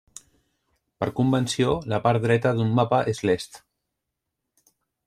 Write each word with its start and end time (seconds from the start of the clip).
Per 1.03 1.09
convenció, 1.19 1.75
la 1.93 2.01
part 2.09 2.25
dreta 2.25 2.55
d'un 2.61 2.75
mapa 2.81 3.05
és 3.13 3.25
l'est. 3.31 3.65